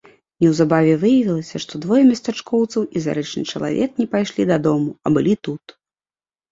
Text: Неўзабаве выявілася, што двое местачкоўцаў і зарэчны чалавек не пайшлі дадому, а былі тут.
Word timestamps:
Неўзабаве 0.43 0.93
выявілася, 1.03 1.61
што 1.65 1.81
двое 1.85 2.01
местачкоўцаў 2.09 2.81
і 2.97 3.05
зарэчны 3.07 3.45
чалавек 3.53 3.89
не 4.05 4.09
пайшлі 4.17 4.43
дадому, 4.55 4.89
а 5.05 5.15
былі 5.21 5.33
тут. 5.49 5.63